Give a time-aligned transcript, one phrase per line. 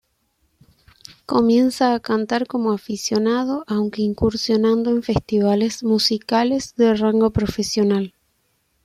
[1.27, 8.15] Comienza a cantar como aficionado aunque incursionando en festivales musicales de rango profesional.